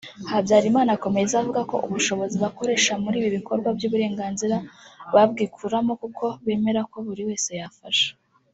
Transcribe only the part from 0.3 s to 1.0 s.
Habyarimana